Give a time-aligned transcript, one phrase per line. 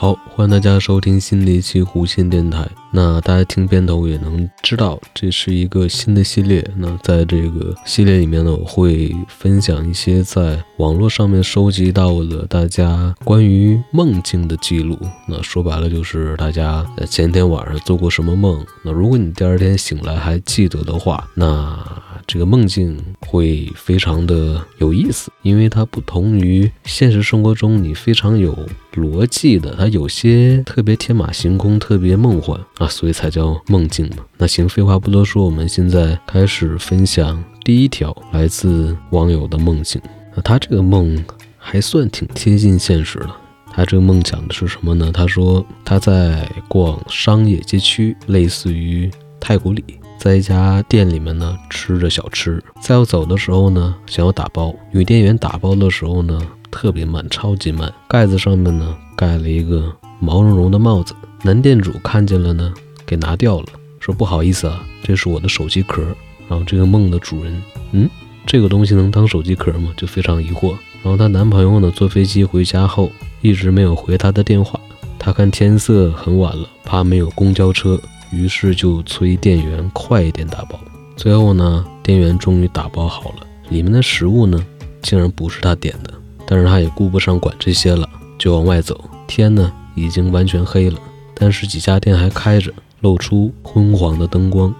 [0.00, 2.64] 好，欢迎大家收听新的一期弧线电台。
[2.92, 6.64] 那大家听片头也能知道，这是一个新的系列。
[6.76, 14.96] 那在这个系列里面呢，我会分享一些在网络上面收集到的大家关于梦境的记录。
[15.26, 18.64] 那说白了就是大家在前天晚上做过什么梦。
[18.84, 21.76] 那如果你第二天醒来还记得的话，那。
[22.28, 28.54] 这个梦境会非常的有意思，因为它不同于现实生活中你非常有
[28.92, 34.18] 逻辑的，它有些特别天马行空、特别梦幻啊，所以才叫梦境嘛。
[34.36, 39.98] 那行，废话不多说，我们现在开始分享第一条来自网友的梦境。
[40.34, 41.24] 那他这个梦
[41.56, 43.30] 还算挺贴近现实的。
[43.72, 45.10] 他这个梦讲的是什么呢？
[45.10, 49.82] 他说他在逛商业街区，类似于太古里。
[50.18, 62.74] 在一家店里面呢，吃着小吃，在要走的时候呢，想要打包，女店员打包的时候呢，特别慢，超级慢，盖子上面呢盖了一个毛茸茸的帽子，男店主看见了呢，
[63.06, 63.66] 给拿掉了，
[64.00, 66.02] 说不好意思啊，这是我的手机壳。
[66.48, 68.08] 然后这个梦的主人，嗯，
[68.44, 69.92] 这个东西能当手机壳吗？
[69.96, 70.70] 就非常疑惑。
[71.02, 74.80] 然后她男朋友呢，坐飞机回家后一直没有回她的电话，
[75.18, 78.00] 她看天色很晚了，怕没有公交车。
[78.30, 80.78] 于是就催店员快一点打包。
[81.16, 84.64] 最后呢，店员终于打包好了，里面的食物呢，
[85.02, 86.12] 竟然不是他点的。
[86.46, 88.08] 但是他也顾不上管这些了，
[88.38, 89.04] 就往外走。
[89.26, 90.98] 天呢，已经完全黑了，
[91.34, 94.74] 但是几家店还开着，露出昏黄的灯光。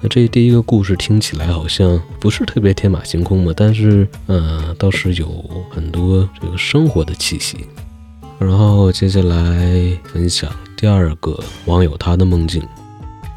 [0.00, 7.58] 那这第一个故事听起来好像不是特别天马行空嘛，但是，嗯，倒是有很多这个生活的气息。
[8.38, 9.36] 然后接下来
[10.04, 10.50] 分享
[10.84, 12.62] 第二个网友他的梦境，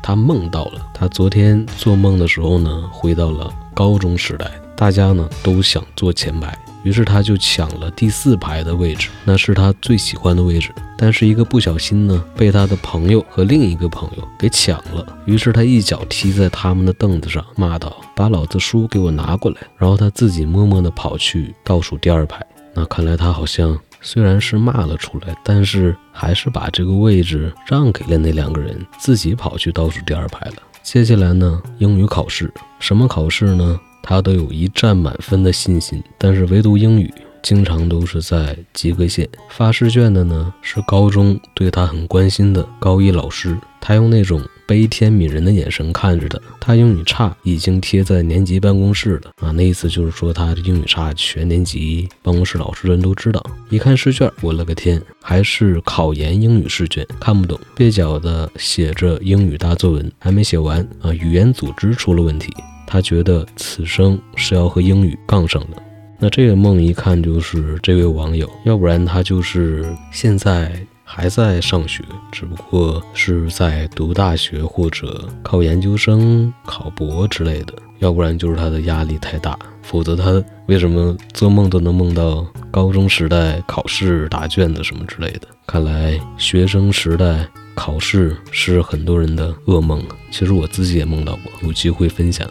[0.03, 6.53] 他梦到了他昨天做梦的时候呢，回到了高中时代，大家呢都想坐前排，
[6.83, 10.75] 于是他就抢了第四排的位置，那是他最喜欢的位置。
[10.97, 22.45] 但是一个不小心呢，被他的朋友和另一个朋友给抢了，于是他一脚踢在他们的凳子上，骂道：“把老子书给我拿过来！”然后他自己默默地跑去倒数第二排。
[22.73, 23.79] 那看来他好像。
[24.01, 30.55] 虽然是骂了出来，但是还是把这个位置让给了那两个人，自己跑去倒数第二排了。
[30.83, 33.79] 接下来呢，英语考试，什么考试呢？
[34.01, 37.13] 他都有一战满分的信心，但是唯独英语。
[37.47, 46.37] 经常都是在及格线发试卷的呢，是高中对他很关心的高一老师，他用那种悲天悯人的眼神看着他。
[46.59, 53.41] 他英语差已经贴在年级办公室了啊，那意思就是说他英语差，全年级办公室老师人都知道。
[53.69, 62.53] 一看试卷，我了个天，还是考研英语试卷，看不懂，蹩脚的写着英语大作文，还没写完啊，语言组织出了问题，
[62.85, 65.81] 他觉得此生是要和英语杠上的。
[66.19, 70.71] 那这个梦一看就是这位网友，要不然他就是现在
[71.03, 85.47] 还在上学，只不过是在读大学或者考研究生、考博之类的，要不然就是他的压力太大，否则他为什么做梦都能梦到高中时代考试答卷子什么之类的？
[85.67, 90.03] 看来学生时代考试是很多人的噩梦。
[90.31, 92.49] 其实我自己也梦到过，有机会分享。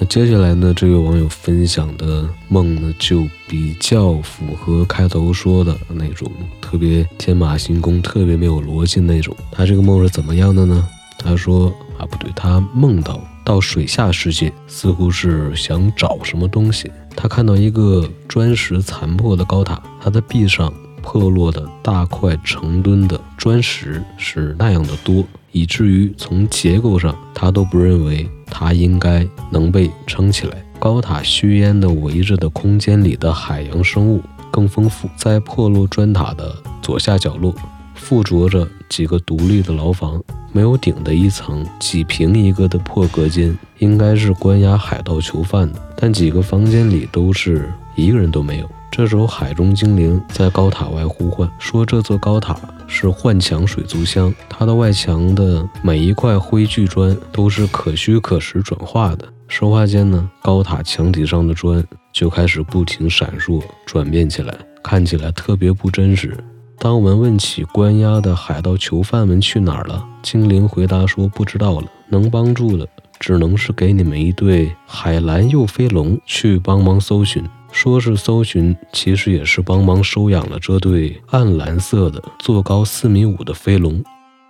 [0.00, 0.72] 那接下来呢？
[0.74, 6.26] 这位网友分享的梦呢，就比较符合开头说的那种
[6.58, 9.36] 特别天马行空、特别没有逻辑那种。
[9.52, 10.88] 他这个梦是怎么样的呢？
[11.18, 11.66] 他说
[11.98, 16.90] 啊，不对，他梦到到水下世界，似乎是想找什么东西。
[17.14, 28.28] 他看到一个砖石残破的高塔，它的壁上破落的大块成吨的砖石是那样的多，以至于从结构上，他都不认为。
[28.52, 30.62] 它应该能被撑起来。
[30.80, 34.20] 高塔虚烟的围着的空间里的海洋生物
[34.50, 35.08] 更丰富。
[35.16, 36.52] 在破落砖塔的
[36.82, 37.54] 左下角落，
[38.00, 40.20] 附着着几个独立的牢房，
[40.52, 45.80] 没有顶的一层几平一个的破隔间，应该是关押海盗囚犯的。
[45.96, 48.68] 但几个房间里都是一个人都没有。
[48.90, 52.58] 这时候，海中精灵在高塔外呼唤，说这座高塔
[52.88, 59.28] 是幻墙水族箱，它的外墙的每一块灰巨砖都是可虚可实转化的。
[59.46, 66.36] 说话间呢，高塔墙体上的砖就开始不停闪烁、转变起来，看起来特别不真实。
[66.82, 72.88] 当我们问起关押的海盗囚犯们去哪儿了，精灵回答说不知道了，能帮助的
[73.18, 77.44] 只能是给你们一对海蓝幼飞龙去帮忙搜寻。
[77.70, 84.02] 说是搜寻，其实也是帮忙收养了这对暗蓝色的、坐高四米五的飞龙。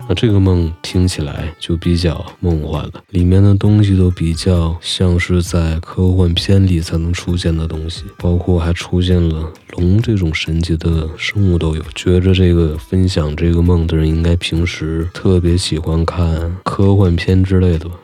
[0.09, 11.83] 那这个梦听起来就比较梦幻了，里面的东西都比较像是在科幻片里才能出现的东西，包括还出现了龙这种神奇的生物都有。
[11.95, 17.95] 觉着这个分享这个梦的人，应该平时特别喜欢看科幻片之类的吧？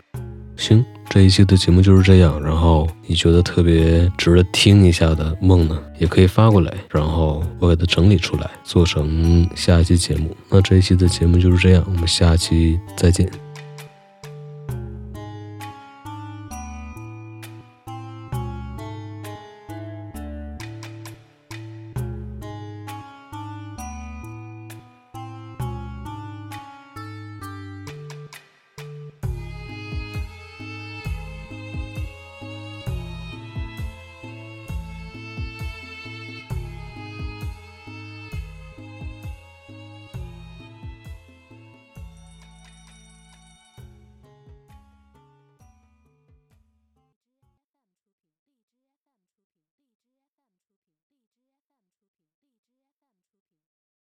[0.57, 0.85] 行。
[1.09, 10.37] 这一期的节目就是这样，然后你觉得特别值得听一下的梦呢，也可以发过来，然后我给它整理出来，做成下一期节目。
[10.51, 13.46] 那这一期的节目就是这样，我们下期再见。